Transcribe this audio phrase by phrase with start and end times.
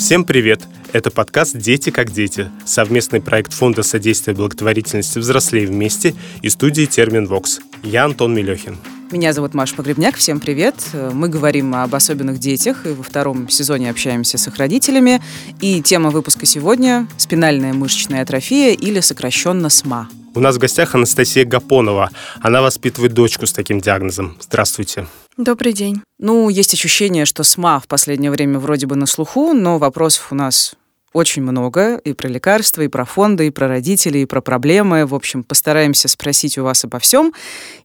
[0.00, 0.62] Всем привет!
[0.94, 7.26] Это подкаст «Дети как дети»— совместный проект Фонда содействия благотворительности «Взрослей вместе» и студии «Термин
[7.26, 7.60] Вокс».
[7.82, 8.78] Я Антон Мелехин.
[9.10, 10.16] Меня зовут Маша Погребняк.
[10.16, 10.74] Всем привет.
[10.94, 15.20] Мы говорим об особенных детях и во втором сезоне общаемся с их родителями.
[15.60, 20.08] И тема выпуска сегодня– спинальная мышечная атрофия или сокращенно СМА.
[20.34, 22.10] У нас в гостях Анастасия Гапонова.
[22.40, 24.38] Она воспитывает дочку с таким диагнозом.
[24.40, 25.06] Здравствуйте.
[25.40, 26.02] Добрый день.
[26.18, 30.34] Ну, есть ощущение, что СМА в последнее время вроде бы на слуху, но вопросов у
[30.34, 30.74] нас
[31.14, 35.06] очень много и про лекарства, и про фонды, и про родителей, и про проблемы.
[35.06, 37.32] В общем, постараемся спросить у вас обо всем.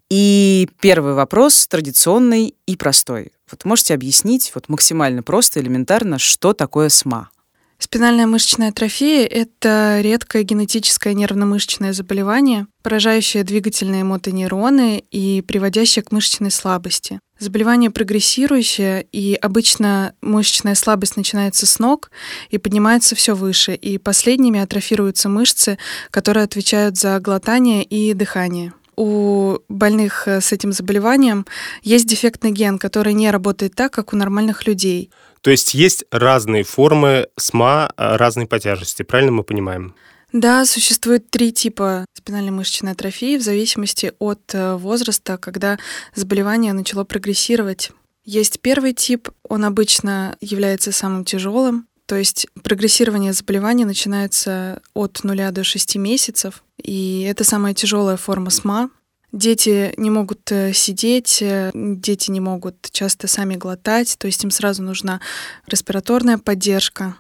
[0.10, 3.32] И первый вопрос традиционный и простой.
[3.50, 7.30] Вот можете объяснить вот максимально просто, элементарно, что такое СМА?
[7.78, 16.52] Спинальная мышечная атрофия– это редкое генетическое нервно-мышечное заболевание, поражающее двигательные мотонейроны и приводящее к мышечной
[16.52, 17.20] слабости.
[17.38, 22.10] Заболевание прогрессирующее, и обычно мышечная слабость начинается с ног
[22.50, 25.78] и поднимается все выше, и последними атрофируются мышцы,
[26.12, 31.46] которые отвечают за глотание и дыхание у больных с этим заболеванием
[31.84, 35.12] есть дефектный ген, который не работает так, как у нормальных людей.
[35.42, 39.94] То есть есть разные формы СМА, а, разные по тяжести, правильно мы понимаем?
[40.36, 45.80] Да, существует три типа спинальной мышечной атрофии в зависимости от э, возраста, когда
[46.14, 47.92] заболевание начало прогрессировать.
[48.26, 55.52] Есть первый тип, он обычно является самым тяжелым, то есть прогрессирование заболевания начинается от 0
[55.54, 58.90] до 6 месяцев, и это самая тяжелая форма СМА.
[59.32, 64.52] Дети не могут э, сидеть, э, дети не могут часто сами глотать, то есть им
[64.52, 65.22] сразу нужна
[65.66, 67.16] респираторная поддержка.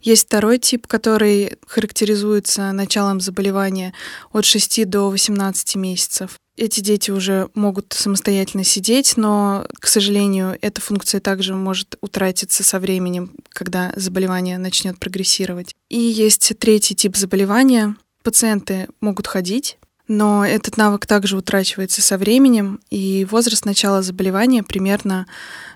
[0.00, 3.92] Есть второй тип, который характеризуется началом заболевания
[4.32, 6.38] от 6 до 18 месяцев.
[6.56, 12.78] Эти дети уже могут самостоятельно сидеть, но, к сожалению, эта функция также может утратиться со
[12.78, 15.74] временем, когда заболевание начнет прогрессировать.
[15.88, 17.96] И есть третий тип заболевания.
[18.22, 25.26] Пациенты могут ходить, но этот навык также утрачивается со временем, и возраст начала заболевания примерно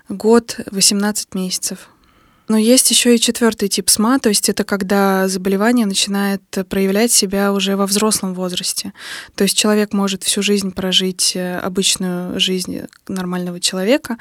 [0.07, 1.89] год 18 месяцев.
[2.49, 7.53] Но есть еще и четвертый тип СМА, то есть это когда заболевание начинает проявлять себя
[7.53, 8.91] уже во взрослом возрасте.
[9.35, 14.17] То есть человек может всю жизнь прожить э, обычную жизнь нормального человека,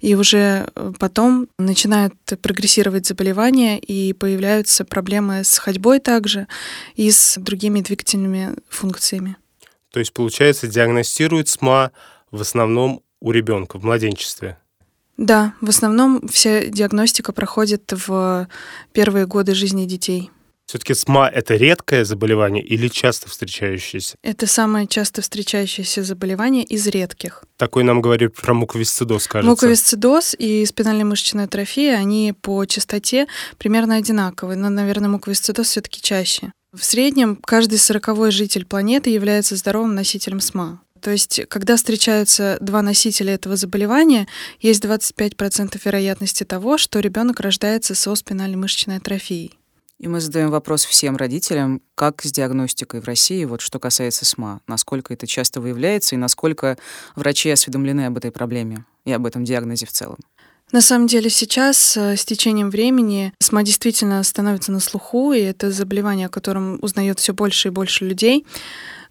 [0.00, 6.46] и уже э, потом начинает прогрессировать заболевание, и появляются проблемы с ходьбой также
[6.94, 9.36] и с другими двигательными функциями.
[9.90, 11.90] То есть, получается, диагностируют СМА
[12.30, 14.58] в основном у ребенка в младенчестве?
[15.16, 18.48] Да, в основном вся диагностика проходит в
[18.92, 20.30] первые годы жизни детей.
[20.66, 24.16] Все-таки СМА– это редкое заболевание или часто встречающееся?
[24.22, 27.44] Это самое часто встречающееся заболевание из редких.
[27.58, 29.50] Такой нам говорит про муковисцидоз, кажется.
[29.50, 33.26] Муковисцидоз и спинальная мышечная атрофия, они по частоте
[33.58, 36.52] примерно одинаковые, но, наверное, муковисцидоз все-таки чаще.
[36.72, 40.80] В среднем каждый сороковой житель планеты является здоровым носителем СМА.
[41.02, 44.28] То есть, когда встречаются два носителя этого заболевания,
[44.60, 49.58] есть 25% вероятности того, что ребенок рождается со спинальной мышечной атрофией.
[49.98, 54.60] И мы задаем вопрос всем родителям, как с диагностикой в России, вот что касается СМА,
[54.66, 56.78] насколько это часто выявляется и насколько
[57.16, 60.18] врачи осведомлены об этой проблеме и об этом диагнозе в целом.
[60.72, 65.70] На самом деле сейчас э, с течением времени СМА действительно становится на слуху, и это
[65.70, 68.46] заболевание, о котором узнает все больше и больше людей.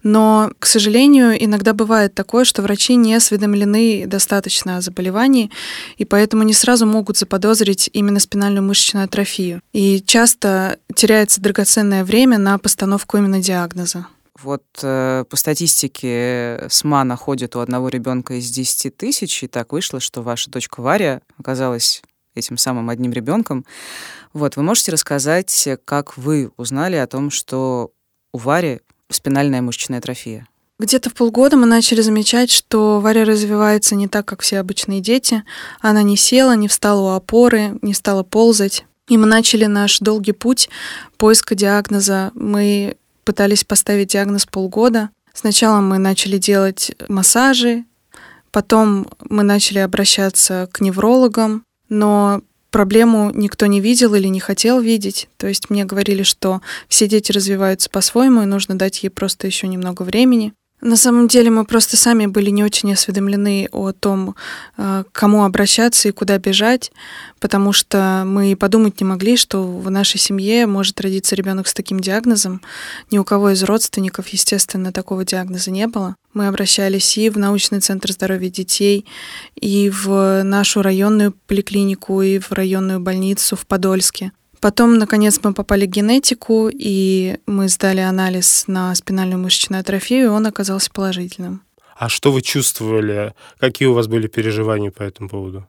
[0.02, 5.50] Но, к сожалению, иногда бывает такое, что врачи не осведомлены достаточно о заболевании,
[5.96, 9.62] и поэтому не сразу могут заподозрить именно спинальную мышечную атрофию.
[9.72, 14.06] И часто теряется драгоценное время на постановку именно диагноза.
[14.42, 20.00] Вот э, по статистике СМА находит у одного ребенка из 10 тысяч, и так вышло,
[20.00, 22.02] что ваша дочка Варя оказалась
[22.34, 23.64] этим самым одним ребенком.
[24.32, 27.92] Вот, вы можете рассказать, как вы узнали о том, что
[28.32, 28.80] у Вари
[29.12, 30.46] спинальная мышечная атрофия?
[30.78, 35.44] Где-то в полгода мы начали замечать, что Варя развивается не так, как все обычные дети.
[35.80, 38.84] Она не села, не встала у опоры, не стала ползать.
[39.08, 40.68] И мы начали наш долгий путь
[41.18, 42.32] поиска диагноза.
[42.34, 45.10] Мы пытались поставить диагноз полгода.
[45.34, 47.84] Сначала мы начали делать массажи,
[48.50, 52.42] потом мы начали обращаться к неврологам, но
[52.72, 55.28] проблему никто не видел или не хотел видеть.
[55.36, 59.68] То есть мне говорили, что все дети развиваются по-своему, и нужно дать ей просто еще
[59.68, 60.52] немного времени.
[60.80, 64.34] На самом деле мы просто сами были не очень осведомлены о том,
[64.76, 66.90] э, к кому обращаться и куда бежать,
[67.38, 72.00] потому что мы подумать не могли, что в нашей семье может родиться ребенок с таким
[72.00, 72.62] диагнозом.
[73.12, 76.16] Ни у кого из родственников, естественно, такого диагноза не было.
[76.34, 79.06] Мы обращались и в научный центр здоровья детей,
[79.54, 84.32] и в нашу районную поликлинику, и в районную больницу в Подольске.
[84.60, 90.28] Потом, наконец, мы попали в генетику, и мы сдали анализ на спинальную мышечную атрофию, и
[90.28, 91.62] он оказался положительным.
[91.96, 93.34] А что вы чувствовали?
[93.58, 95.66] Какие у вас были переживания по этому поводу?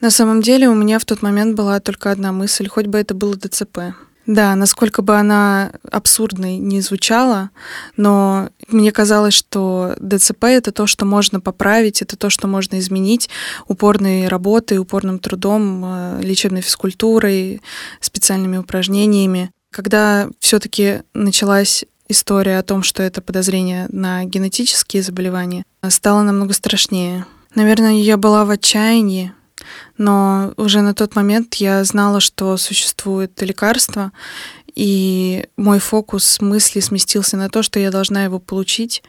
[0.00, 3.14] На самом деле у меня в тот момент была только одна мысль, хоть бы это
[3.14, 3.78] было ДЦП.
[4.26, 7.50] Да, насколько бы она абсурдной не звучала,
[7.96, 13.30] но мне казалось, что ДЦП— это то, что можно поправить, это то, что можно изменить
[13.68, 17.62] упорной работой, упорным трудом, э, лечебной физкультурой,
[18.00, 19.52] специальными упражнениями.
[19.70, 27.26] Когда все-таки началась история о том, что это подозрение на генетические заболевания, стало намного страшнее.
[27.54, 29.32] Наверное, я была в отчаянии,
[29.98, 34.12] но уже на тот момент я знала, что существует лекарство,
[34.74, 39.02] и мой фокус мысли сместился на то, что я должна его получить,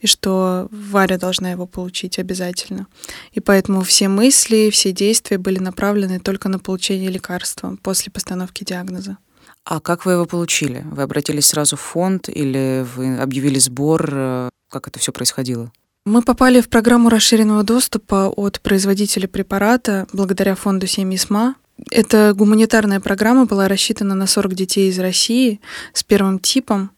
[0.00, 2.86] и что Варя должна его получить обязательно.
[3.32, 9.16] И поэтому все мысли, все действия были направлены только на получение лекарства после постановки диагноза.
[9.64, 10.84] А как вы его получили?
[10.90, 14.50] Вы обратились сразу в фонд или вы объявили сбор?
[14.68, 15.72] Как это все происходило?
[16.06, 21.54] Мы попали в программу расширенного доступа от производителя препарата благодаря фонду семьи СМА.
[21.90, 25.62] Эта гуманитарная программа была рассчитана на 40 детей из России
[25.94, 26.90] с первым типом.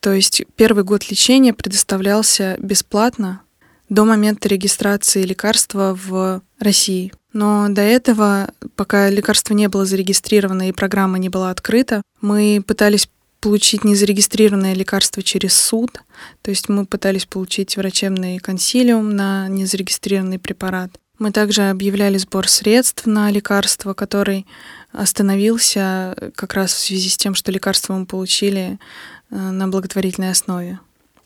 [0.00, 3.42] То есть первый год лечения предоставлялся бесплатно
[3.88, 7.12] до момента регистрации лекарства в России.
[7.32, 13.08] Но до этого, пока лекарство не было зарегистрировано и программа не была открыта, мы пытались
[13.44, 16.00] получить незарегистрированное лекарство через суд.
[16.40, 20.98] То есть мы пытались получить врачебный консилиум на незарегистрированный препарат.
[21.18, 24.46] Мы также объявляли сбор средств на лекарство, который
[24.92, 28.78] остановился как раз в связи с тем, что лекарство мы получили
[29.30, 30.80] э, на благотворительной основе.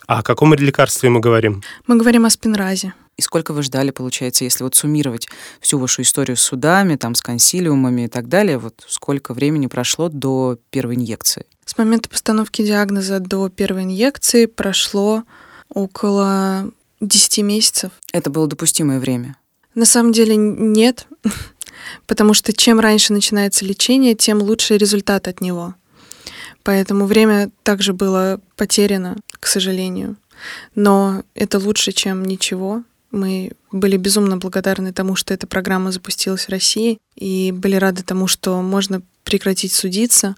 [0.09, 1.63] А о каком лекарстве мы говорим?
[1.87, 2.95] Мы говорим о спинразе.
[3.17, 5.29] И сколько вы ждали, получается, если вот суммировать
[5.61, 10.09] всю вашу историю с судами, там, с консилиумами и так далее, вот сколько времени прошло
[10.09, 11.47] до первой инъекции?
[11.79, 15.23] С момента постановки диагноза до первой инъекции прошло
[15.69, 17.93] около 10 месяцев.
[18.13, 19.37] Это было допустимое время?
[19.77, 21.07] На самом деле нет,
[22.09, 25.77] потому что чем раньше начинается лечение, тем лучше результат от него.
[26.65, 30.17] Поэтому время также было потеряно, к сожалению.
[30.75, 32.83] Но это лучше, чем ничего.
[33.13, 38.27] Мы были безумно благодарны тому, что эта программа запустилась в России, и были рады тому,
[38.27, 40.35] что можно прекратить судиться.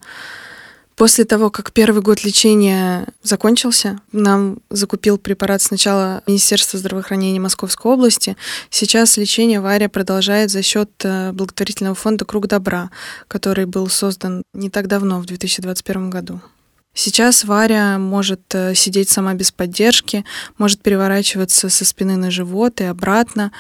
[1.01, 8.37] После того, как первый год лечения закончился, нам закупил препарат сначала Министерство здравоохранения Московской области.
[8.69, 12.91] Сейчас лечение Варя продолжает за счет э, благотворительного фонда «Круг добра»,
[13.29, 16.43] который был создан не так давно, в 2021 году.
[16.93, 20.27] Сейчас Варя может э, сидеть сама без поддержки,
[20.59, 23.53] может переворачиваться со спины на живот и обратно,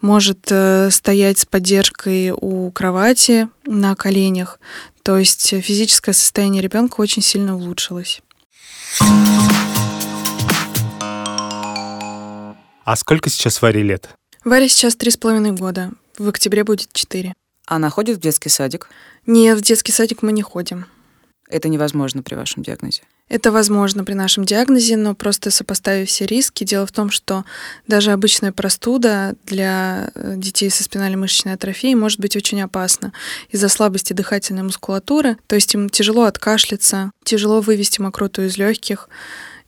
[0.00, 4.60] может э, стоять с поддержкой у кровати на коленях.
[5.08, 8.20] То есть физическое состояние ребенка очень сильно улучшилось.
[12.84, 14.10] А сколько сейчас Варе лет?
[14.44, 15.92] Варе сейчас три с половиной года.
[16.18, 17.32] В октябре будет четыре.
[17.64, 18.90] Она ходит в детский садик?
[19.24, 20.84] Нет, в детский садик мы не ходим.
[21.48, 23.00] Это невозможно при вашем диагнозе?
[23.28, 27.44] Это возможно при нашем диагнозе, но просто сопоставив все риски, дело в том, что
[27.86, 33.12] даже обычная простуда для э, детей со спинальной мышечной атрофией может быть очень опасна
[33.50, 39.10] из-за слабости дыхательной мускулатуры, то есть им тяжело откашляться, тяжело вывести мокроту из легких,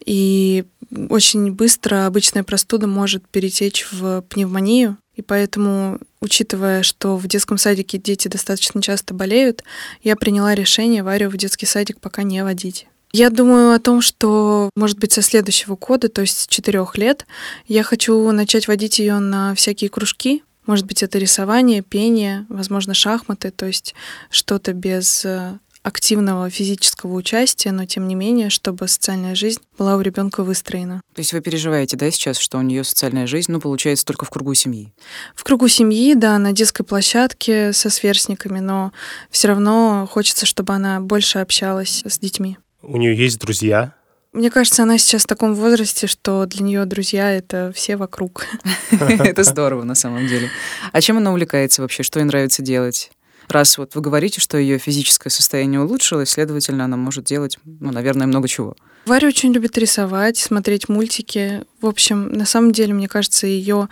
[0.06, 0.64] и
[1.10, 7.98] очень быстро обычная простуда может перетечь в пневмонию, и поэтому, учитывая, что в детском садике
[7.98, 9.62] дети достаточно часто болеют,
[10.02, 12.86] я приняла решение Варю в детский садик пока не водить.
[13.12, 17.26] Я думаю о том, что, может быть, со следующего года, то есть с четырех лет,
[17.66, 20.44] я хочу начать водить ее на всякие кружки.
[20.66, 23.94] Может быть, это рисование, пение, возможно, шахматы, то есть
[24.30, 30.00] что-то без э, активного физического участия, но тем не менее, чтобы социальная жизнь была у
[30.00, 31.00] ребенка выстроена.
[31.14, 34.30] То есть вы переживаете, да, сейчас, что у нее социальная жизнь, ну, получается, только в
[34.30, 34.92] кругу семьи?
[35.34, 38.92] В кругу семьи, да, на детской площадке со сверстниками, но
[39.30, 42.58] все равно хочется, чтобы она больше общалась с детьми.
[42.82, 43.94] У нее есть друзья?
[44.32, 48.46] Мне кажется, она сейчас в таком возрасте, что для нее друзья это все вокруг.
[48.90, 50.50] Это здорово на самом деле.
[50.92, 52.04] А чем она увлекается вообще?
[52.04, 53.10] Что ей нравится делать?
[53.50, 58.26] раз вот вы говорите, что ее физическое состояние улучшилось, следовательно, она может делать, ну, наверное,
[58.26, 58.76] много чего.
[59.06, 61.64] Варя очень любит рисовать, смотреть мультики.
[61.80, 63.88] В общем, на самом деле, мне кажется, ее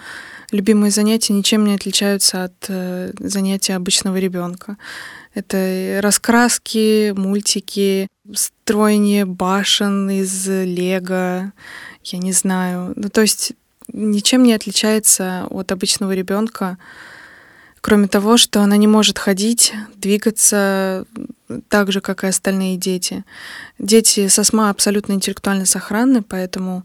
[0.51, 4.77] любимые занятия ничем не отличаются от э, занятий обычного ребенка.
[5.35, 11.53] Это раскраски, мультики, строение башен из лего,
[12.05, 12.93] я не знаю.
[12.97, 13.53] Ну, то есть
[13.93, 16.79] ничем не отличается от обычного ребенка.
[17.81, 21.07] Кроме того, что она не может ходить, двигаться,
[21.69, 23.25] так же, как и остальные дети.
[23.79, 26.85] Дети с астмой абсолютно интеллектуально сохранны, поэтому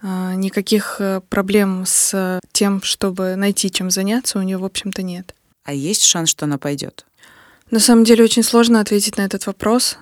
[0.00, 5.34] э, никаких проблем с тем, чтобы найти чем заняться, у нее, в общем-то, нет.
[5.64, 7.04] А есть шанс, что она пойдет?
[7.70, 9.98] На самом деле очень сложно ответить на этот вопрос.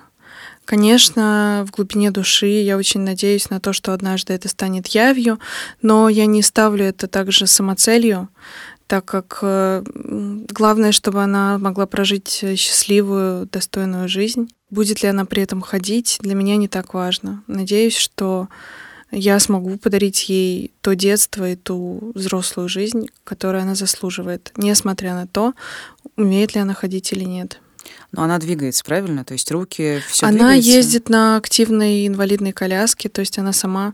[0.67, 5.39] Конечно, в глубине души я очень надеюсь на то, что однажды это станет явью,
[5.81, 8.27] но я не ставлю это также самоцелью,
[8.85, 14.49] так как э, главное, чтобы она могла прожить счастливую, достойную жизнь.
[14.69, 17.43] Будет ли она при этом ходить, для меня не так важно.
[17.47, 18.49] Надеюсь, что
[19.09, 25.27] я смогу подарить ей то детство и ту взрослую жизнь, которую она заслуживает, несмотря на
[25.27, 25.53] то,
[26.17, 27.61] умеет ли она ходить или нет.
[28.11, 29.25] Но она двигается, правильно?
[29.25, 30.69] То есть руки все Она двигается?
[30.69, 33.93] ездит на активной инвалидной коляске, то есть она сама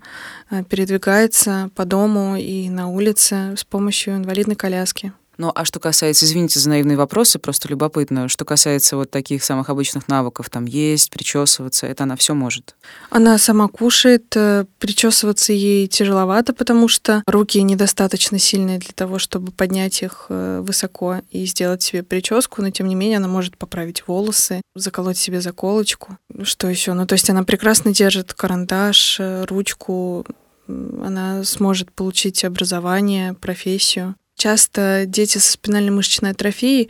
[0.49, 5.13] э, передвигается по дому и на улице с помощью инвалидной коляски.
[5.37, 9.69] Ну, а что касается, извините за наивные вопросы, просто любопытно, что касается вот таких самых
[9.69, 12.75] обычных навыков, там есть, причесываться, это она все может.
[13.09, 19.51] Она сама кушает, э, причесываться ей тяжеловато, потому что руки недостаточно сильные для того, чтобы
[19.51, 24.07] поднять их э, высоко и сделать себе прическу, но тем не менее она может поправить
[24.07, 26.17] волосы, заколоть себе заколочку.
[26.43, 26.93] Что еще?
[26.93, 30.25] Ну, то есть она прекрасно держит карандаш, э, ручку,
[30.67, 34.15] она сможет получить образование, профессию.
[34.35, 36.89] Часто дети со спинальной мышечной атрофией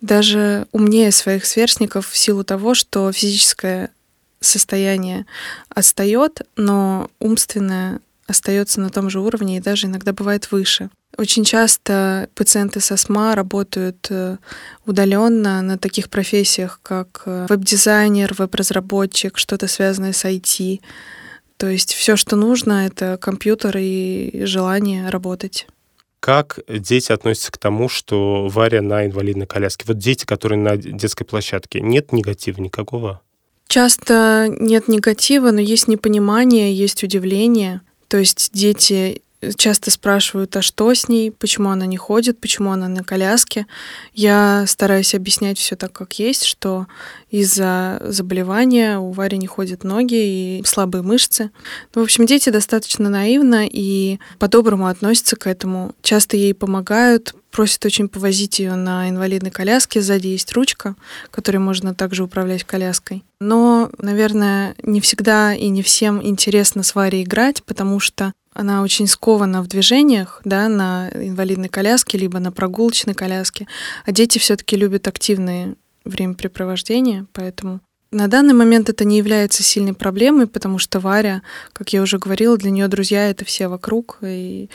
[0.00, 3.90] даже умнее своих сверстников в силу того, что физическое
[4.40, 5.26] состояние
[5.68, 10.90] отстает, но умственное остается на том же уровне и даже иногда бывает выше.
[11.18, 14.38] Очень часто пациенты с астма работают э,
[14.86, 20.80] удаленно на таких профессиях, как э, веб-дизайнер, веб-разработчик, что-то связанное с IT.
[21.56, 25.66] То есть все, что нужно, это компьютер и желание работать.
[26.20, 29.86] Как дети относятся к тому, что Варя на инвалидной коляске?
[29.88, 33.22] Вот дети, которые на детской площадке, нет негатива никакого?
[33.68, 37.80] Часто нет негатива, но есть непонимание, есть удивление.
[38.08, 39.22] То есть дети
[39.56, 43.66] часто спрашивают, а что с ней, почему она не ходит, почему она на коляске.
[44.12, 46.86] Я стараюсь объяснять все так, как есть, что
[47.30, 51.50] из-за заболевания у Вари не ходят ноги и слабые мышцы.
[51.94, 55.94] Ну, в общем, дети достаточно наивно и по-доброму относятся к этому.
[56.02, 60.00] Часто ей помогают, просят очень повозить ее на инвалидной коляске.
[60.00, 60.96] Сзади есть ручка,
[61.30, 63.24] которой можно также управлять коляской.
[63.40, 69.06] Но, наверное, не всегда и не всем интересно с Варей играть, потому что она очень
[69.06, 73.66] скована в движениях, да, на инвалидной коляске, либо на прогулочной коляске,
[74.04, 77.80] а дети все-таки любят активные времяпрепровождения, поэтому
[78.12, 81.42] на данный момент это не является сильной проблемой, потому что Варя,
[81.72, 84.68] как я уже говорила, для нее друзья это все вокруг, и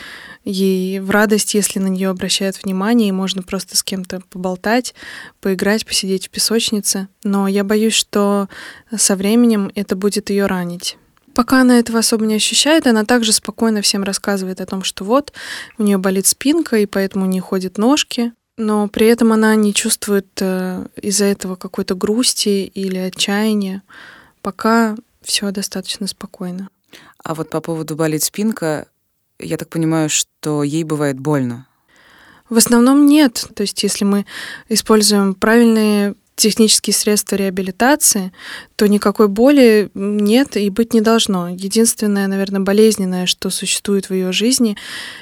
[0.45, 4.95] ей в радость, если на нее обращают внимание, и можно просто с кем-то поболтать,
[5.41, 7.09] поиграть, посидеть в песочнице.
[7.23, 8.47] Но я боюсь, что
[8.95, 10.97] со временем это будет ее ранить.
[11.35, 15.33] Пока она этого особо не ощущает, она также спокойно всем рассказывает о том, что вот
[15.77, 18.31] у нее болит спинка, и поэтому не ходят ножки.
[18.57, 23.83] Но при этом она не чувствует э, из-за этого какой-то грусти или отчаяния.
[24.41, 26.69] Пока все достаточно спокойно.
[27.21, 28.87] А вот по поводу болит спинка,
[29.37, 31.67] я так понимаю, что ей бывает больно.
[32.49, 33.45] В основном нет.
[33.55, 34.25] То есть если мы
[34.69, 38.31] используем правильные технические средства реабилитации,
[38.75, 41.49] то никакой боли нет и быть не должно.
[41.49, 44.77] Единственное, наверное, болезненное, что существует в ее жизни,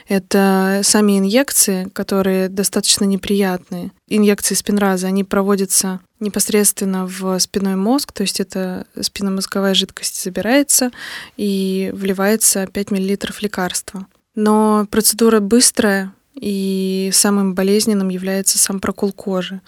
[0.08, 3.92] это сами инъекции, которые достаточно неприятные.
[4.08, 10.92] Инъекции спинраза, они проводятся непосредственно в спинной мозг, то есть это спинномозговая жидкость забирается
[11.38, 14.08] и вливается 5 мл лекарства.
[14.36, 19.62] Но процедура быстрая, и самым болезненным является сам прокол кожи.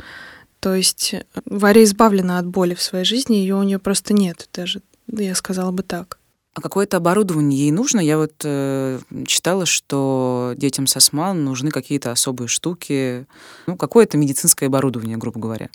[0.66, 4.50] То есть э, Варя избавлена от боли в своей жизни, ее у нее просто нет,
[4.52, 6.18] даже я сказала бы так.
[6.56, 8.00] А какое-то оборудование ей нужно?
[8.00, 13.28] Я вот э, читала, что детям с астма нужны какие-то особые штуки,
[13.68, 15.70] ну, какое-то медицинское оборудование, грубо говоря.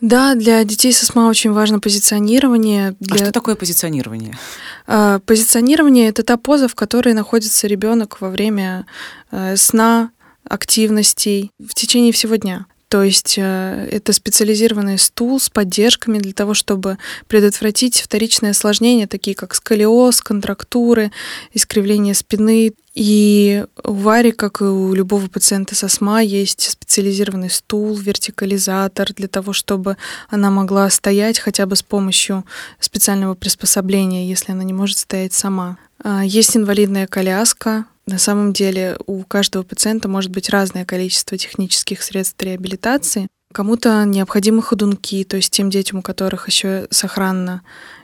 [0.00, 2.96] Да, для детей с астма очень важно позиционирование.
[2.98, 3.16] Для...
[3.16, 4.38] А что такое позиционирование?
[4.86, 8.86] А, позиционирование это та поза, в которой находится ребенок во время
[9.32, 10.12] э, сна,
[10.44, 12.64] активностей в течение всего дня.
[12.90, 19.36] То есть э, это специализированный стул с поддержками для того, чтобы предотвратить вторичные осложнения, такие
[19.36, 21.12] как сколиоз, контрактуры,
[21.54, 22.72] искривление спины.
[22.96, 29.28] И у Вари, как и у любого пациента с астма, есть специализированный стул, вертикализатор для
[29.28, 29.96] того, чтобы
[30.28, 32.44] она могла стоять хотя бы с помощью
[32.80, 35.78] специального приспособления, если она не может стоять сама.
[36.02, 42.02] А, есть инвалидная коляска, на самом деле у каждого пациента может быть разное количество технических
[42.02, 43.28] средств реабилитации.
[43.52, 47.62] Кому-то необходимы ходунки, то есть тем детям, у которых еще сохранна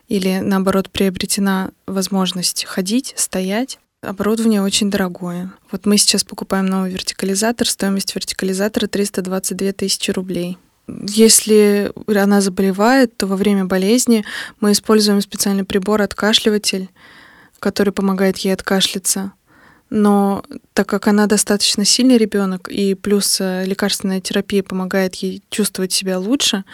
[0.08, 3.78] или, наоборот, приобретена возможность ходить, стоять.
[4.02, 5.52] Оборудование очень дорогое.
[5.72, 7.68] Вот мы сейчас покупаем новый вертикализатор.
[7.68, 10.58] Стоимость вертикализатора 322 тысячи рублей.
[10.86, 14.25] Если она заболевает, то во время болезни
[14.60, 16.88] мы используем специальный прибор откашливатель,
[17.58, 19.32] который помогает ей откашляться.
[19.88, 25.93] Но так как она достаточно сильный ребенок, и плюс э, лекарственная терапия помогает ей чувствовать
[25.93, 26.64] себя лучше,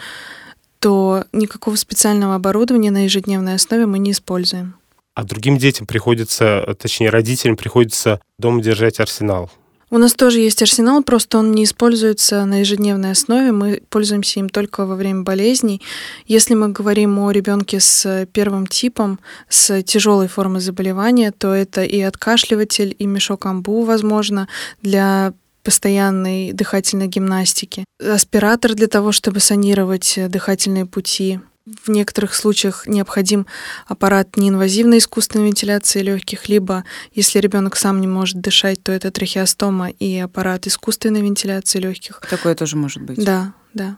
[0.79, 4.75] то никакого специального оборудования на ежедневной основе мы не используем.
[5.15, 9.51] А другим детям приходится, точнее родителям приходится дома держать арсенал.
[9.93, 13.51] У нас тоже есть арсенал, просто он не используется на ежедневной основе.
[13.51, 15.83] Мы пользуемся им только во время болезней.
[16.25, 19.19] Если мы говорим о ребенке с первым типом,
[19.49, 24.47] с тяжелой формой заболевания, то это и откашливатель, и мешок амбу, возможно,
[24.81, 33.47] для постоянной дыхательной гимнастики, аспиратор для того, чтобы санировать дыхательные пути, в некоторых случаях необходим
[33.87, 39.89] аппарат неинвазивной искусственной вентиляции легких, либо, если ребенок сам не может дышать, то это трахеостома
[39.89, 42.21] и аппарат искусственной вентиляции легких.
[42.29, 43.23] Такое тоже может быть.
[43.23, 43.97] Да, да.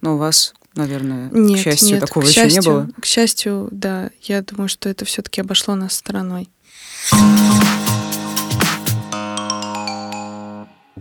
[0.00, 2.88] Но у вас, наверное, нет, к счастью, нет, такого к еще счастью, не было.
[3.00, 4.10] К счастью, да.
[4.22, 6.48] Я думаю, что это все-таки обошло нас стороной.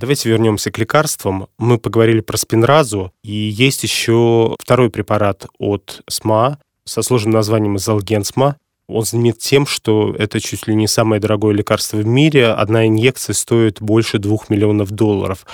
[0.03, 1.48] Давайте вернемся к лекарствам.
[1.57, 8.57] Мы поговорили про спинразу, и есть еще второй препарат от СМА со сложным названием Залгенсма.
[8.88, 12.48] Он знаменит тем, что это чуть ли не самое дорогое лекарство в мире.
[12.48, 15.45] Одна инъекция стоит больше двух миллионов долларов.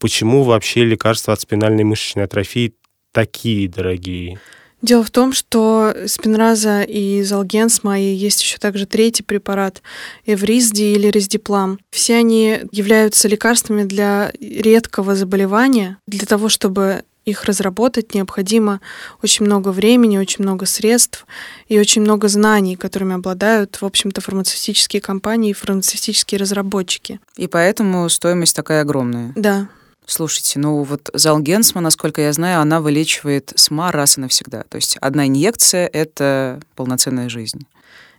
[0.00, 2.74] Почему вообще лекарства от спинальной мышечной атрофии
[3.12, 4.40] такие дорогие?
[4.84, 9.80] Дело в том, что спинраза и залгенсма, и есть еще также третий препарат,
[10.26, 11.78] эвризди или рездиплам.
[11.90, 15.96] Все они являются лекарствами для редкого заболевания.
[16.06, 18.82] Для того, чтобы их разработать, необходимо
[19.22, 21.26] очень много времени, очень много средств
[21.68, 27.20] и очень много знаний, которыми обладают, в общем-то, фармацевтические компании и фармацевтические разработчики.
[27.38, 29.32] И поэтому стоимость такая огромная.
[29.34, 29.68] Да.
[30.06, 34.64] Слушайте, ну вот Залгенсма, насколько я знаю, она вылечивает СМА раз и навсегда.
[34.68, 37.66] То есть одна инъекция— это полноценная жизнь.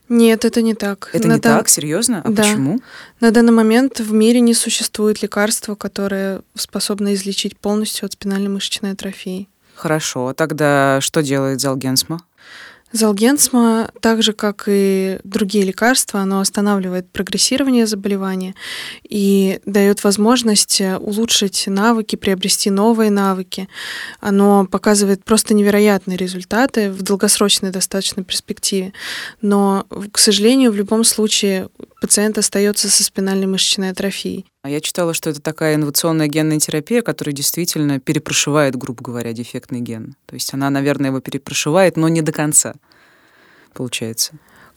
[0.09, 1.09] Нет, это не так.
[1.13, 1.69] Это На не дан- так?
[1.69, 2.21] Серьезно?
[2.23, 2.43] А Да.
[2.43, 2.79] почему?
[3.21, 8.91] На данный момент в мире не существует лекарства, которое способно излечить полностью от спинальной мышечной
[8.91, 9.47] атрофии.
[9.73, 10.33] Хорошо.
[10.33, 12.21] Тогда что делает Залгенсма?
[12.95, 18.55] Залгенсма, так же как и другие лекарства, оно останавливает прогрессирование заболевания
[19.03, 23.67] и дает возможность э, улучшить навыки, приобрести новые навыки.
[24.21, 28.93] Оно показывает просто невероятные результаты в долгосрочной достаточно перспективе.
[29.41, 31.69] Но, к сожалению, в любом случае
[32.05, 34.45] пациент остается со спинальной мышечной атрофией.
[34.61, 39.81] А Я читала, что это такая инновационная генная терапия, которая действительно перепрошивает, грубо говоря, дефектный
[39.81, 40.15] ген.
[40.27, 42.75] То есть она, наверное, его перепрошивает, но не до конца,
[43.73, 44.33] получается.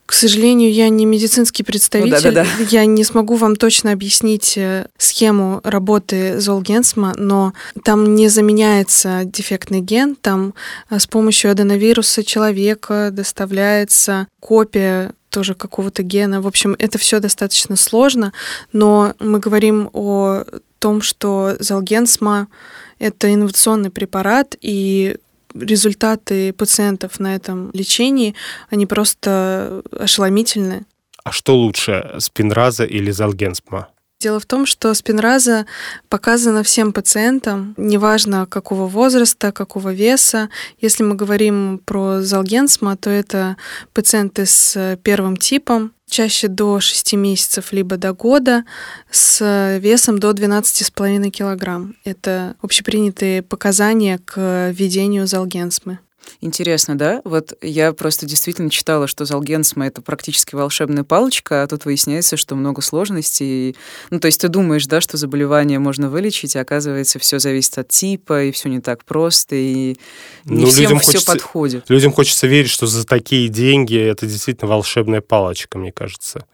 [0.08, 2.14] К сожалению, я не медицинский представитель.
[2.14, 2.64] Ну да-да-да.
[2.70, 7.52] Я не смогу вам точно объяснить э, схему работы Золгенсма, но
[7.84, 10.54] там не заменяется дефектный ген, там
[10.88, 16.40] э, с помощью аденовируса человека доставляется копия тоже какого-то гена.
[16.40, 18.32] В общем, это все достаточно сложно,
[18.72, 20.44] но мы говорим о
[20.78, 22.48] том, что Залгенсма—
[22.98, 25.18] это инновационный препарат, и
[25.60, 28.34] результаты пациентов на этом лечении,
[28.70, 30.84] они просто ошеломительны.
[31.24, 33.88] А что лучше, спинраза или залгенсма?
[34.20, 35.64] Дело в том, что спинраза
[36.08, 40.48] показана всем пациентам, неважно какого возраста, какого веса.
[40.80, 43.56] Если мы говорим про залгенсма, то это
[43.92, 48.64] пациенты с первым типом, чаще до 6 месяцев, либо до года,
[49.10, 51.94] с весом до 12,5 килограмм.
[52.04, 55.98] Это общепринятые показания к введению залгенсмы.
[56.40, 57.20] Интересно, да?
[57.24, 62.54] Вот я просто действительно читала, что Залгенсма— это практически волшебная палочка, а тут выясняется, что
[62.54, 63.76] много сложностей.
[64.10, 67.88] Ну, то есть ты думаешь, да, что заболевание можно вылечить, а оказывается, все зависит от
[67.88, 69.96] типа, и все не так просто, и
[70.44, 71.84] не Ну, всем людям все хочется- подходит.
[71.90, 76.44] Людям хочется верить, что за такие деньги это действительно волшебная палочка, мне кажется.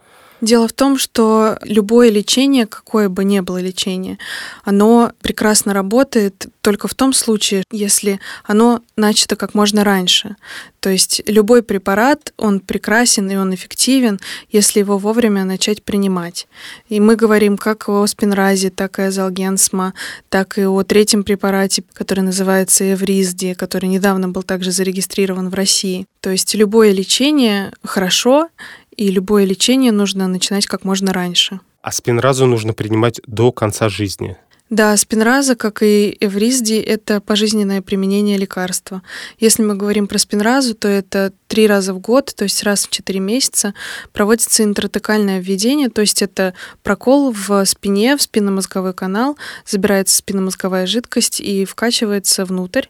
[0.45, 4.19] Дело в том, что любое лечение, какое бы ни было лечение,
[4.63, 10.37] оно прекрасно работает только в том случае, если оно начато как можно раньше.
[10.81, 16.47] То есть любой препарат, он прекрасен и он эффективен, если его вовремя начать принимать.
[16.91, 19.95] И мы говорим как о спинразе, так и о залгенсма,
[20.29, 26.05] так и о третьем препарате, который называется Эвризди, который недавно был также зарегистрирован в России.
[26.21, 28.49] То есть любое лечение хорошо,
[28.97, 31.61] и любое лечение нужно начинать как можно раньше.
[31.83, 34.37] А спинразу нужно принимать до конца жизни.
[34.71, 39.03] Да, спинраза, как и эвризди, это пожизненное применение лекарства.
[39.39, 42.91] Если мы говорим про спинразу, то это три раза в год, то есть раз в
[42.91, 43.75] четыре месяца,
[44.13, 51.41] проводится интратекальное введение, то есть это прокол в спине, в спинномозговой канал, забирается спинномозговая жидкость
[51.41, 52.87] и вкачивается внутрь.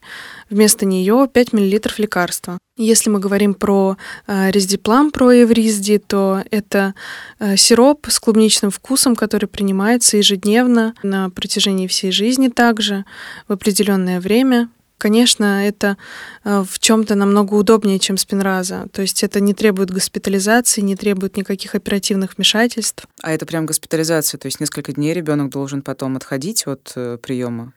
[0.51, 2.59] Вместо нее 5 мл лекарства.
[2.77, 6.95] Если мы говорим про э, рездиплам, про эвризди, то это
[7.39, 13.05] э, сироп с клубничным вкусом, который принимается ежедневно на протяжении всей жизни также
[13.47, 14.71] в определенное время.
[14.99, 15.97] Конечно, это
[16.43, 18.89] э, в чем-то намного удобнее, чем спинраза.
[18.93, 23.07] То есть это не требует госпитализации, не требует никаких оперативных вмешательств.
[23.23, 27.73] А это прям госпитализация, то есть несколько дней ребенок должен потом отходить от э, приема?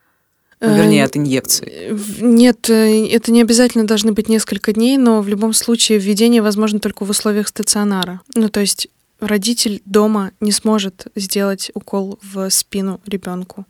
[0.59, 1.95] Ну, вернее, от инъекции.
[2.19, 6.79] Нет, э, это не обязательно должны быть несколько дней, но в любом случае введение возможно
[6.79, 8.21] только в условиях стационара.
[8.33, 8.87] Ну, то есть
[9.19, 13.65] родитель дома не сможет сделать укол в спину ребенку.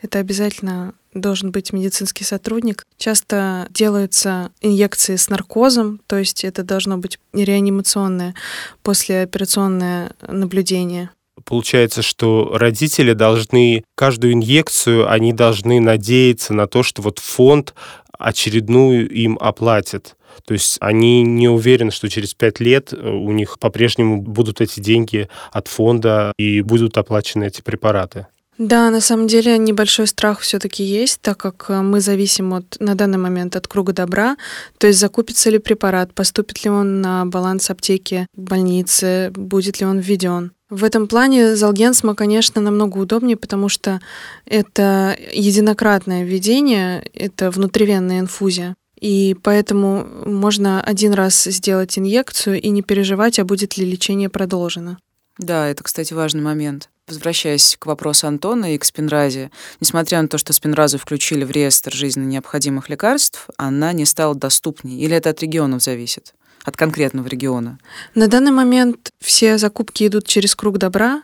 [0.00, 2.86] Это обязательно должен быть медицинский сотрудник.
[2.96, 8.34] Часто делаются инъекции с наркозом, то есть это должно быть реанимационное
[8.82, 11.10] послеоперационное наблюдение.
[11.44, 17.74] Получается, что родители должны каждую инъекцию, они должны надеяться на то, что вот фонд
[18.18, 20.16] очередную им оплатит.
[20.44, 24.80] То есть они не уверены, что через пять лет э, у них по-прежнему будут эти
[24.80, 28.26] деньги от фонда и будут оплачены эти препараты.
[28.58, 32.94] Да, на самом деле небольшой страх все-таки есть, так как э, мы зависим от, на
[32.94, 34.36] данный момент от круга добра,
[34.76, 39.98] то есть закупится ли препарат, поступит ли он на баланс аптеки, больницы, будет ли он
[39.98, 40.52] введен.
[40.70, 44.00] В этом плане Залгенсма, конечно, намного удобнее, потому что
[44.46, 48.76] это единократное введение, это внутривенная инфузия.
[49.00, 54.98] И поэтому можно один раз сделать инъекцию и не переживать, а будет ли лечение продолжено.
[55.38, 56.90] Да, это, кстати, важный момент.
[57.08, 61.92] Возвращаясь к вопросу Антона и к спинразе, несмотря на то, что спинразу включили в реестр
[61.92, 65.00] жизненно необходимых лекарств, она не стала доступней.
[65.00, 66.34] Или это от регионов зависит?
[66.64, 67.78] От конкретного региона?
[68.14, 71.22] На данный момент все закупки идут через круг добра,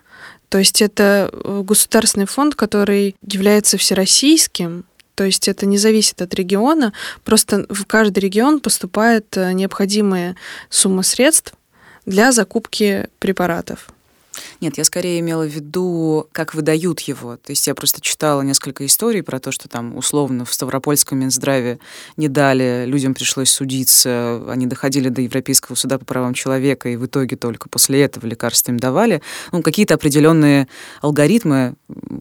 [0.48, 6.34] то есть это э, государственный фонд, который является всероссийским, то есть это не зависит от
[6.34, 6.92] региона,
[7.24, 10.36] просто в каждый регион поступает э, необходимая
[10.70, 11.54] сумма средств
[12.04, 13.88] для закупки препаратов.
[14.60, 17.36] Нет, я скорее имела в виду, как выдают его.
[17.36, 21.78] То есть я просто читала несколько историй про то, что там условно в Ставропольском Минздраве
[22.16, 27.06] не дали, людям пришлось судиться, они доходили до Европейского суда по правам человека, и в
[27.06, 29.22] итоге только после этого лекарства им давали.
[29.52, 30.68] Ну, какие-то определенные
[31.00, 31.74] алгоритмы,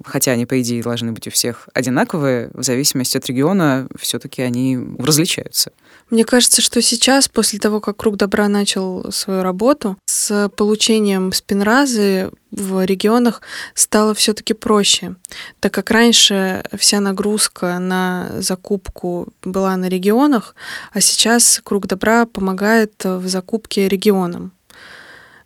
[0.06, 4.80] хотя они, по идее, должны быть у всех одинаковые, в зависимости от региона, все-таки они
[5.00, 5.72] различаются.
[6.10, 12.05] Мне кажется, что сейчас, после того, как Круг Добра начал свою работу, с получением спинразы
[12.52, 13.42] в регионах
[13.74, 15.16] стало все-таки проще,
[15.60, 20.56] так как раньше вся нагрузка на закупку была на регионах,
[20.94, 24.52] а сейчас Круг Добра помогает в закупке регионам.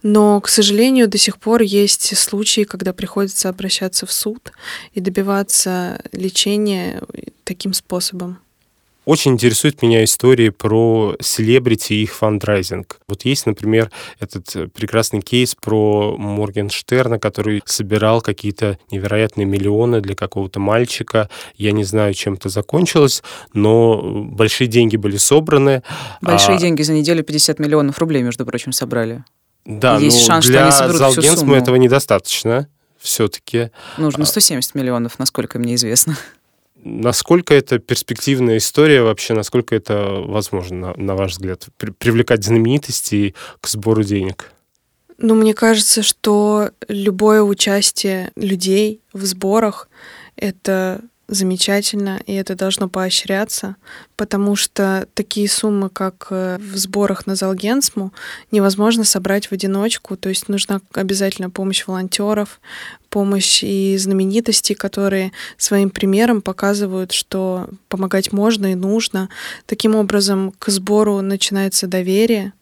[0.01, 4.51] Но, к сожалению, до сих пор есть случаи, когда приходится обращаться в суд
[4.93, 7.01] и добиваться лечения
[7.43, 8.39] таким способом.
[9.09, 12.99] Очень интересует меня истории про селебрити и их фандрайзинг.
[13.07, 20.13] Вот есть, например, этот э, прекрасный кейс про Моргенштерна, который собирал какие-то невероятные миллионы для
[20.13, 21.27] какого-то мальчика.
[21.55, 25.81] Я не знаю, чем это закончилось, но большие деньги были собраны.
[26.21, 26.59] Большие а...
[26.59, 29.23] деньги за неделю 50 миллионов рублей, между прочим, собрали.
[29.65, 31.55] Да, есть шанс, для что они сумму.
[31.55, 32.67] этого недостаточно
[32.99, 33.71] все-таки.
[33.97, 36.15] Нужно 170 миллионов, насколько мне известно.
[36.83, 43.35] Насколько это перспективная история вообще, насколько это возможно, на, на ваш взгляд, при, привлекать знаменитостей
[43.59, 44.51] к сбору денег?
[45.17, 49.89] Ну, мне кажется, что любое участие людей в сборах—
[50.37, 53.75] это замечательно, и это должно поощряться,
[54.15, 58.11] потому что такие суммы, как э, в сборах на Залгенсму,
[58.51, 62.59] невозможно собрать в одиночку, то есть нужна обязательно помощь волонтеров,
[63.09, 69.29] помощь и знаменитостей, которые своим примером показывают, что помогать можно и нужно.
[69.65, 72.53] Таким образом, к сбору начинается доверие,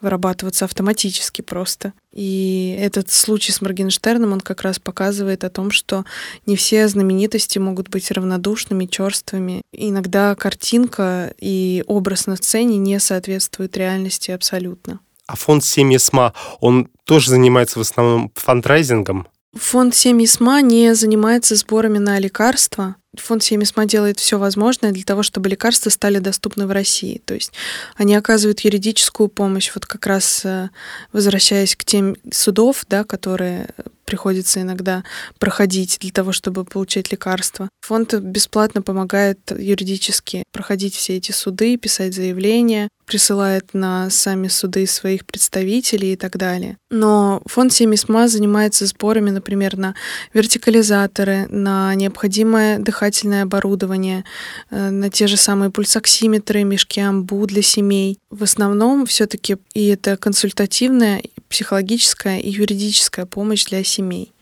[0.00, 1.92] вырабатываться автоматически просто.
[2.12, 6.04] И этот случай с Моргенштерном, он как раз показывает о том, что
[6.46, 9.62] не все знаменитости могут быть равнодушными, черствыми.
[9.72, 15.00] Иногда картинка и образ на сцене не соответствуют реальности абсолютно.
[15.26, 19.26] А фонд «Семьи СМА», он тоже занимается в основном фандрайзингом?
[19.54, 22.96] Фонд «Семьи СМА» не занимается сборами на лекарства.
[23.20, 27.20] Фонд «Семисма» делает все возможное для того, чтобы лекарства стали доступны в России.
[27.24, 27.52] То есть
[27.96, 30.70] они оказывают юридическую помощь, вот как раз э,
[31.12, 33.68] возвращаясь к тем судов, да, которые
[34.06, 35.04] приходится иногда
[35.38, 37.68] проходить для того, чтобы получать лекарства.
[37.82, 45.24] Фонд бесплатно помогает юридически проходить все эти суды, писать заявления, присылает на сами суды своих
[45.24, 46.76] представителей и так далее.
[46.90, 49.94] Но фонд Семисма занимается сборами, например, на
[50.34, 54.24] вертикализаторы, на необходимое дыхательное оборудование,
[54.70, 58.18] э, на те же самые пульсоксиметры, мешки амбу для семей.
[58.30, 64.32] В основном все-таки и это консультативная, психологическая и юридическая помощь для семей.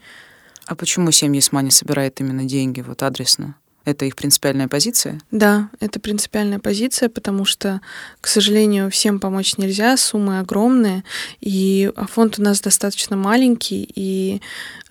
[0.66, 3.56] А почему семьи СМА не собирает именно деньги вот адресно?
[3.84, 5.20] Это их принципиальная позиция?
[5.30, 7.80] Да, это принципиальная позиция, потому что,
[8.20, 11.04] к сожалению, всем помочь нельзя, суммы огромные,
[11.40, 14.40] и фонд у нас достаточно маленький, и,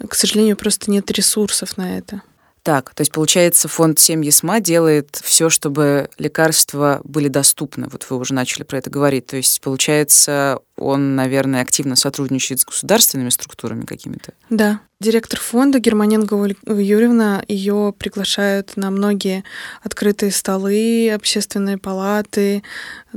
[0.08, 2.22] к сожалению, просто нет ресурсов на это.
[2.64, 7.90] Так, то есть, получается, фонд «Семьи СМА» делает все, чтобы лекарства были доступны.
[7.92, 9.26] Вот вы уже начали про это говорить.
[9.26, 14.32] То есть, получается, он, наверное, активно сотрудничает с государственными структурами какими-то.
[14.50, 14.80] Да.
[15.04, 16.34] Директор фонда Германенко
[16.66, 19.44] Юрьевна, ее приглашают на многие
[19.82, 22.64] открытые столы, общественные палаты.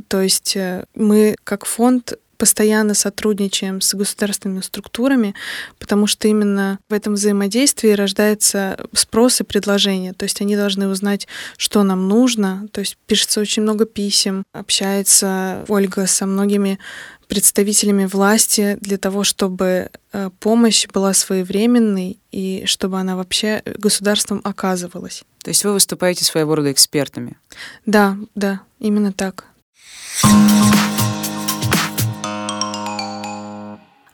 [0.09, 5.35] То есть э, мы как фонд постоянно сотрудничаем с государственными структурами,
[5.79, 10.12] потому что именно в этом взаимодействии рождается спрос и предложение.
[10.12, 12.66] То есть они должны узнать, что нам нужно.
[12.72, 16.79] То есть пишется очень много писем, общается Ольга со многими
[17.28, 25.24] представителями власти для того, чтобы э, помощь была своевременной и чтобы она вообще государством оказывалась.
[25.42, 27.36] То есть вы выступаете своего рода экспертами?
[27.84, 29.44] Да, да, именно так.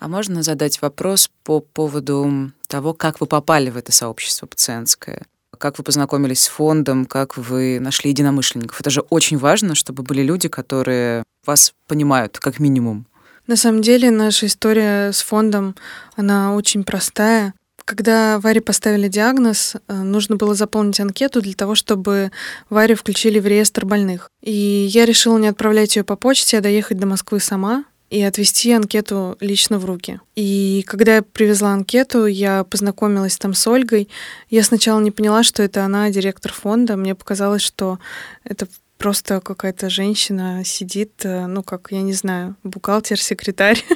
[0.03, 5.22] А можно задать вопрос по поводу того, как вы попали в это сообщество пациентское?
[5.57, 8.81] Как вы познакомились с фондом, как вы нашли единомышленников?
[8.81, 13.07] Это же очень важно, чтобы были люди, которые вас понимают, как минимум.
[13.46, 15.74] На самом деле наша история с фондом,
[16.16, 17.55] она очень простая.
[17.85, 22.31] Когда Варе поставили диагноз, э, нужно было заполнить анкету для того, чтобы
[22.70, 24.31] Варю включили в реестр больных.
[24.40, 24.52] И
[24.88, 29.38] я решила не отправлять ее по почте, а доехать до Москвы сама и отвести анкету
[29.40, 30.20] лично в руки.
[30.37, 34.09] И когда я привезла анкету, я познакомилась там с Ольгой.
[34.50, 36.96] Я сначала не поняла, что это она, директор фонда.
[36.96, 37.98] Мне показалось, что
[38.44, 38.68] это
[39.03, 43.85] просто какая-то женщина сидит, э, ну, как, я не знаю, бухгалтер, секретарь.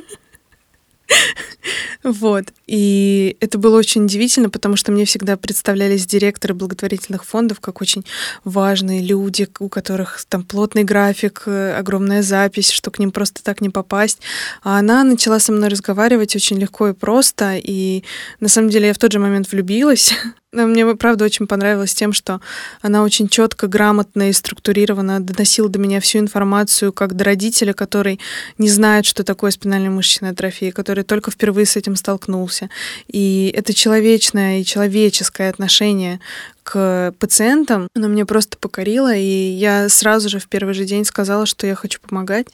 [2.03, 2.45] Вот.
[2.67, 8.05] И это было очень удивительно, потому что мне всегда представлялись директоры благотворительных фондов как очень
[8.45, 13.61] важные люди, у которых там плотный график, э, огромная запись, что к ним просто так
[13.61, 14.21] не попасть.
[14.63, 18.05] А она начала со мной разговаривать очень легко и просто, и
[18.41, 20.13] на самом деле я в тот же момент влюбилась.
[20.65, 22.41] Мне, правда, очень понравилось тем, что
[22.81, 28.19] она очень четко, грамотно и структурированно доносила до меня всю информацию, как до родителя, который
[28.59, 32.71] не знает, что такое спинальная мышечная атрофия, который только впервые с этим столкнулся.
[33.09, 36.21] И это человечное и человеческое отношение
[36.63, 41.47] к пациентам, оно мне просто покорило, и я сразу же в первый же день сказала,
[41.47, 42.49] что я хочу помогать,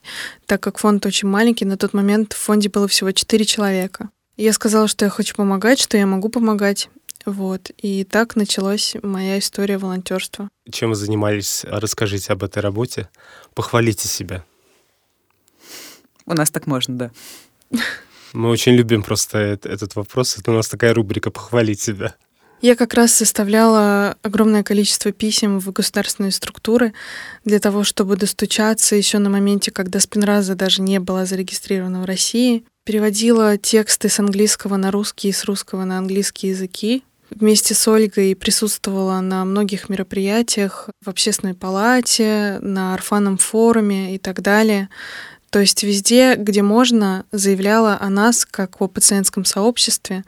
[0.44, 4.10] так как фонд очень маленький, на тот момент в фонде было всего 4 человека.
[4.36, 6.88] Я сказала, что я хочу помогать, что я могу помогать.
[7.24, 7.70] Вот.
[7.78, 10.48] И так началась моя история волонтерства.
[10.70, 11.64] Чем вы занимались?
[11.64, 13.08] Расскажите об этой работе.
[13.54, 14.44] Похвалите себя.
[16.26, 17.10] У нас так можно, да.
[18.32, 20.38] Мы очень любим просто этот вопрос.
[20.38, 22.14] Это у нас такая рубрика «Похвалить себя».
[22.62, 26.92] Я как раз составляла огромное количество писем в государственные структуры
[27.44, 32.64] для того, чтобы достучаться еще на моменте, когда Спинраза даже не была зарегистрирована в России.
[32.84, 37.02] Переводила тексты с английского на русский и с русского на английский языки.
[37.34, 44.42] Вместе с Ольгой присутствовала на многих мероприятиях в общественной палате, на Орфанном форуме и так
[44.42, 44.88] далее.
[45.50, 50.24] То есть везде, где можно, заявляла о нас, как о пациентском сообществе,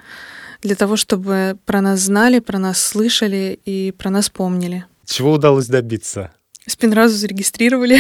[0.63, 4.85] для того, чтобы про нас знали, про нас слышали и про нас помнили.
[5.07, 6.33] Чего удалось добиться?
[6.67, 7.99] Спинразу зарегистрировали.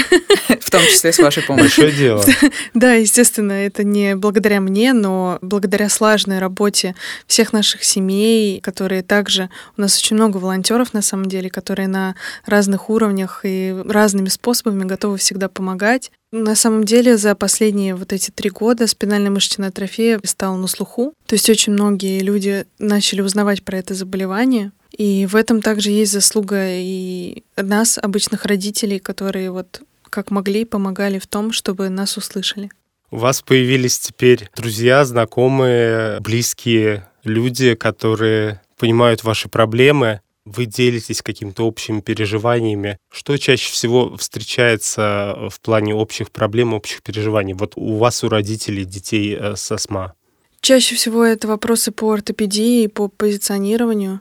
[0.61, 1.85] В том числе с вашей помощью.
[1.85, 2.24] Большое дело.
[2.72, 6.94] Да, естественно, это не благодаря мне, но благодаря слаженной работе
[7.27, 9.50] всех наших семей, которые также...
[9.77, 12.14] У нас очень много волонтеров, на самом деле, которые на
[12.46, 16.11] разных уровнях и разными способами готовы всегда помогать.
[16.33, 21.12] На самом деле за последние вот эти три года спинальная мышечная атрофия стала на слуху.
[21.27, 24.72] То есть очень многие люди начали узнавать про это заболевание.
[24.97, 31.19] И в этом также есть заслуга и нас, обычных родителей, которые вот как могли, помогали
[31.19, 32.71] в том, чтобы нас услышали.
[33.11, 40.21] У вас появились теперь друзья, знакомые, близкие люди, которые понимают ваши проблемы.
[40.45, 42.99] Вы делитесь какими-то общими переживаниями.
[43.11, 47.55] Что чаще всего встречается в плане общих проблем, общих переживаний?
[47.55, 50.15] Вот у вас, у родителей детей э, с астма.
[50.61, 54.21] Чаще всего это вопросы по ортопедии, по позиционированию.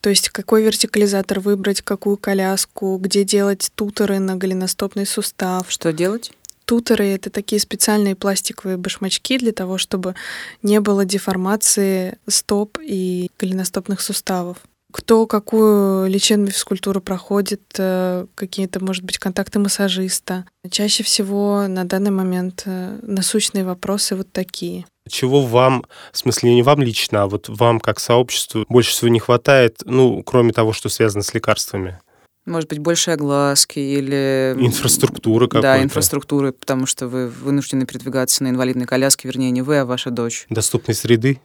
[0.00, 5.70] То есть какой вертикализатор выбрать, какую коляску, где делать туторы на голеностопный сустав.
[5.70, 6.32] Что делать?
[6.64, 10.14] Туторы— это такие специальные пластиковые башмачки для того, чтобы
[10.62, 14.58] не было деформации стоп и голеностопных суставов
[14.92, 20.44] кто какую лечебную физкультуру проходит, э, какие-то, может быть, контакты массажиста.
[20.70, 24.86] Чаще всего на данный момент э, насущные вопросы вот такие.
[25.08, 29.18] Чего вам, в смысле не вам лично, а вот вам как сообществу больше всего не
[29.18, 31.98] хватает, ну, кроме того, что связано с лекарствами?
[32.46, 34.56] Может быть, больше огласки или...
[34.58, 35.62] Инфраструктуры какой-то.
[35.62, 40.10] Да, инфраструктуры, потому что вы вынуждены передвигаться на инвалидной коляске, вернее, не вы, а ваша
[40.10, 40.46] дочь.
[40.48, 41.40] Доступной среды?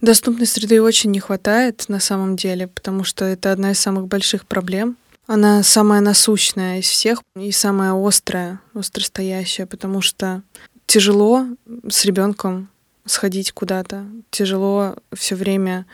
[0.00, 4.46] Доступной среды очень не хватает на самом деле, потому что это одна из самых больших
[4.46, 4.96] проблем.
[5.26, 10.42] Она самая насущная из всех и самая острая, остростоящая, потому что
[10.86, 11.46] тяжело
[11.88, 12.68] с ребенком
[13.08, 15.86] сходить куда-то, тяжело все время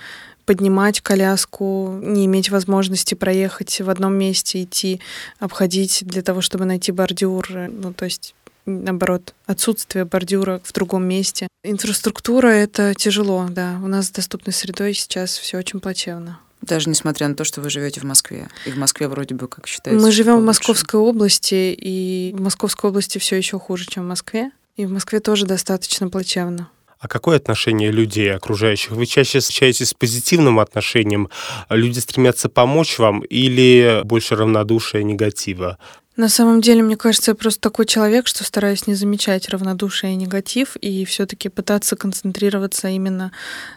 [0.44, 5.00] поднимать коляску, не иметь возможности проехать в одном месте, идти,
[5.38, 7.48] обходить для того, чтобы найти бордюр.
[7.50, 8.35] Ну, то есть
[8.66, 11.48] наоборот, отсутствие бордюра в другом месте.
[11.62, 13.79] Инфраструктура— это тяжело, да.
[13.83, 16.40] У нас с доступной средой сейчас все очень плачевно.
[16.62, 18.48] Даже несмотря на то, что вы живете в Москве.
[18.64, 22.88] И в Москве вроде бы, как считается, Мы живем в Московской области, и в Московской
[22.88, 24.50] области все еще хуже, чем в Москве.
[24.77, 26.70] И в Москве тоже достаточно плачевно.
[26.98, 28.92] А какое отношение людей, окружающих?
[28.92, 31.28] Вы чаще встречаетесь с позитивным отношением?
[31.68, 35.78] Люди стремятся помочь вам или больше равнодушия, негатива?
[36.16, 40.16] На самом деле, мне кажется, я просто такой человек, что стараюсь не замечать равнодушие и
[40.16, 43.33] негатив, и все-таки пытаться концентрироваться именно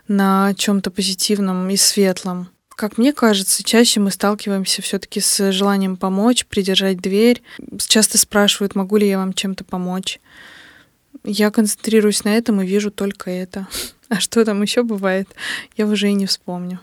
[0.08, 2.50] на чем-то позитивном и светлом.
[2.76, 7.42] Как мне кажется, чаще мы сталкиваемся все-таки с желанием помочь, придержать дверь.
[7.88, 10.20] Часто спрашивают, могу ли я вам чем-то помочь.
[11.24, 13.68] Я концентрируюсь на этом и вижу только это.
[14.10, 15.28] А что там еще бывает,
[15.76, 16.80] я уже и не вспомню.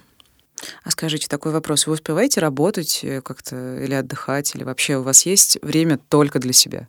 [0.83, 1.87] А скажите такой вопрос.
[1.87, 6.53] Вы успеваете работать э, как-то или отдыхать, или вообще у вас есть время только для
[6.53, 6.87] себя?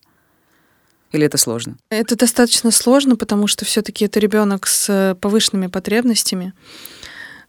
[1.14, 1.78] Или это сложно?
[1.90, 6.54] Это достаточно сложно, потому что все-таки это ребенок с повышенными потребностями.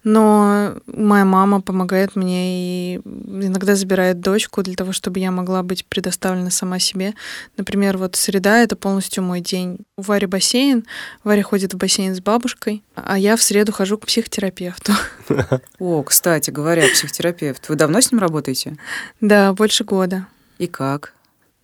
[0.09, 5.85] Но моя мама помогает мне и иногда забирает дочку для того, чтобы я могла быть
[5.85, 7.15] предоставлена сама себе.
[7.57, 9.79] Например, вот среда— это полностью мой день.
[9.97, 10.87] У Вари бассейн,
[11.25, 14.93] Варя ходит в бассейн с бабушкой, а я в среду хожу к психотерапевту.
[15.81, 17.69] О, кстати говоря, психотерапевт.
[17.69, 18.77] Вы давно с ним работаете?
[19.21, 20.29] Да, больше года.
[20.59, 21.15] И как?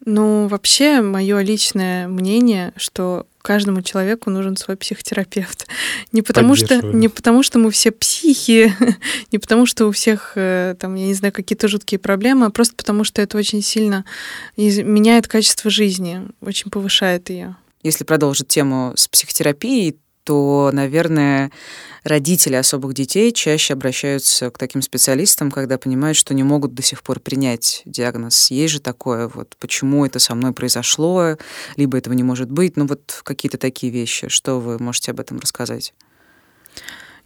[0.04, 5.66] Ну, вообще, мое личное мнение, что каждому человеку нужен свой психотерапевт.
[6.12, 8.72] Не потому что, не потому что мы все психи,
[9.32, 12.74] не потому что у всех, э, там, я не знаю, какие-то жуткие проблемы, а просто
[12.76, 14.04] потому что это очень сильно
[14.56, 17.56] меняет качество жизни, очень повышает ее.
[17.82, 21.50] Если продолжить тему с психотерапией, то, наверное,
[22.04, 27.02] родители особых детей чаще обращаются к таким специалистам, когда понимают, что не могут до сих
[27.02, 28.50] пор принять диагноз.
[28.50, 31.36] Есть же такое, вот почему это со мной произошло,
[31.76, 34.28] либо этого не может быть, ну вот какие-то такие вещи.
[34.28, 35.94] Что вы можете об этом рассказать?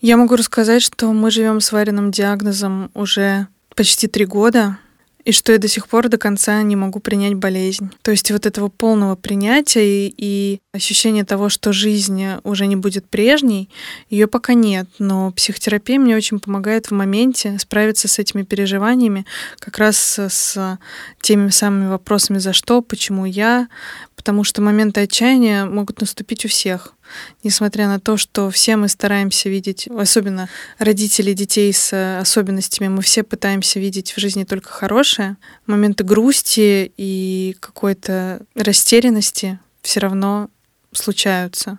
[0.00, 4.78] Я могу рассказать, что мы живем с вареным диагнозом уже почти три года
[5.26, 7.90] и что я до сих пор до конца не могу принять болезнь.
[8.02, 13.08] То есть вот этого полного принятия и, и ощущения того, что жизнь уже не будет
[13.08, 13.68] прежней,
[14.08, 14.88] ее пока нет.
[15.00, 19.26] Но психотерапия мне очень помогает в моменте справиться с этими переживаниями,
[19.58, 20.78] как раз с
[21.20, 23.66] теми самыми вопросами «за что?», «почему я?»,
[24.14, 26.95] потому что моменты отчаяния могут наступить у всех
[27.42, 33.02] несмотря на то, что все мы стараемся видеть, особенно родители детей с э, особенностями, мы
[33.02, 40.50] все пытаемся видеть в жизни только хорошее, моменты грусти и какой-то растерянности все равно
[40.92, 41.78] случаются.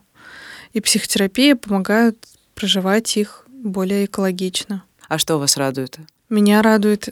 [0.74, 2.18] И психотерапия помогает
[2.56, 4.84] проживать их более экологично.
[5.08, 5.98] А что вас радует?
[6.30, 7.10] Меня радует,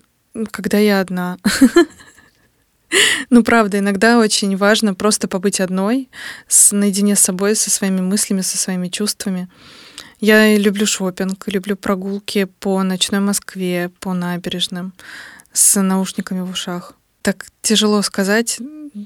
[0.51, 1.37] когда я одна.
[3.29, 6.09] Ну, правда, иногда очень важно просто побыть одной,
[6.47, 9.49] с, наедине с собой, со своими мыслями, со своими чувствами.
[10.19, 14.93] Я люблю шопинг, люблю прогулки по ночной Москве, по набережным,
[15.51, 16.93] с наушниками в ушах.
[17.21, 18.59] Так тяжело сказать,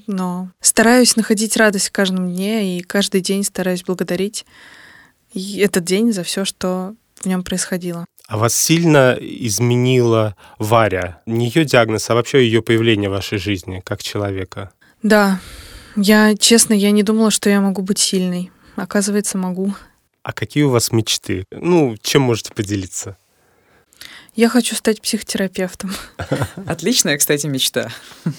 [0.06, 4.44] но стараюсь находить радость в каждом дне и каждый день стараюсь благодарить
[5.34, 8.04] этот день за все, что в нем происходило.
[8.30, 11.20] А вас сильно изменила Варя?
[11.26, 14.70] Не ее диагноз, а вообще ее появление в вашей жизни как человека?
[15.02, 15.40] Да.
[15.96, 18.52] Я, честно, я не думала, что я могу быть сильной.
[18.76, 19.74] Оказывается, могу.
[20.22, 21.42] А какие у вас мечты?
[21.50, 23.16] Ну, чем можете поделиться?
[24.36, 25.92] Я хочу стать психотерапевтом.
[26.66, 27.88] Отличная, кстати, мечта.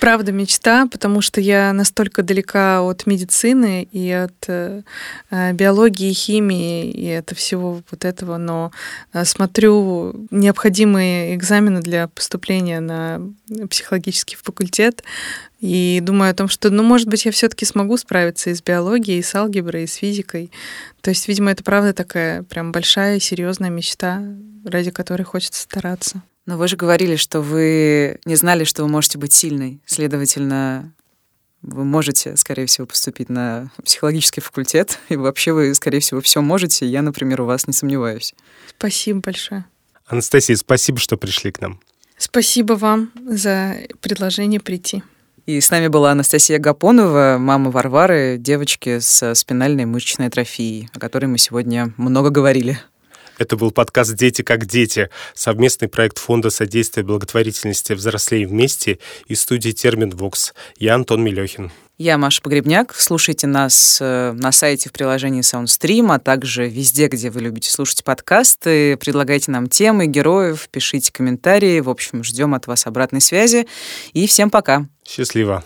[0.00, 4.82] Правда, мечта, потому что я настолько далека от медицины и от э,
[5.30, 8.72] э биологии, химии и от всего вот этого, но
[9.12, 13.20] э, смотрю необходимые экзамены для поступления на
[13.68, 15.04] психологический факультет
[15.60, 19.18] и думаю о том, что, ну, может быть, я все-таки смогу справиться и с биологией,
[19.18, 20.50] и с алгеброй, и с физикой.
[21.00, 24.22] То есть, видимо, это правда такая прям большая, серьезная мечта,
[24.64, 26.22] ради которой хочется стараться.
[26.46, 29.80] Но вы же говорили, что вы не знали, что вы можете быть сильной.
[29.86, 30.92] Следовательно,
[31.62, 36.86] вы можете, скорее всего, поступить на психологический факультет, и вообще вы, скорее всего, все можете.
[36.86, 38.34] Я, например, у вас не сомневаюсь.
[38.68, 39.64] Спасибо большое.
[40.06, 41.80] Анастасия, спасибо, что пришли к нам.
[42.18, 45.02] Спасибо вам за предложение прийти.
[45.46, 51.26] И с нами была Анастасия Гапонова, мама Варвары, девочки с спинальной мышечной атрофией, о которой
[51.26, 52.78] мы сегодня много говорили.
[53.38, 59.70] Это был подкаст «Дети как дети», совместный проект Фонда содействия благотворительности «Взрослей вместе» и студии
[59.70, 60.54] «Термин Вокс».
[60.78, 61.72] Я Антон Мелехин.
[61.96, 62.92] Я Маша Погребняк.
[62.96, 68.02] Слушайте нас э, на сайте в приложении SoundStream, а также везде, где вы любите слушать
[68.02, 68.96] подкасты.
[68.96, 71.78] Предлагайте нам темы, героев, пишите комментарии.
[71.78, 73.68] В общем, ждем от вас обратной связи.
[74.12, 74.86] И всем пока.
[75.06, 75.64] Счастливо.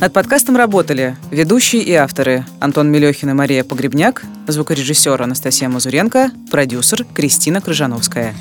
[0.00, 7.04] Над подкастом работали ведущие и авторы Антон Мелехин и Мария Погребняк, звукорежиссер Анастасия Мазуренко, продюсер
[7.14, 8.34] Кристина Крыжановская.